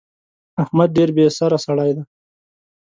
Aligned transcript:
احمد 0.63 0.89
ډېر 0.97 1.09
بې 1.15 1.25
سره 1.39 1.57
سړی 1.65 1.89
دی. 1.95 2.03